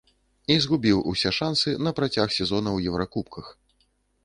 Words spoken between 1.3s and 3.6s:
шансы на працяг сезона ў еўракубках.